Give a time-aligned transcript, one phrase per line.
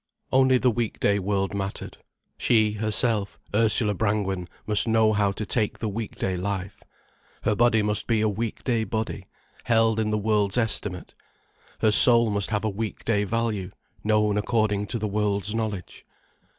[0.31, 1.97] Only the weekday world mattered.
[2.35, 6.81] She herself, Ursula Brangwen, must know how to take the weekday life.
[7.43, 9.27] Her body must be a weekday body,
[9.65, 11.13] held in the world's estimate.
[11.81, 13.69] Her soul must have a weekday value,
[14.03, 16.03] known according to the world's knowledge.